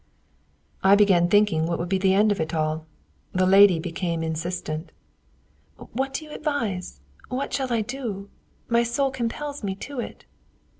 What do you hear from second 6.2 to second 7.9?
you advise? What shall I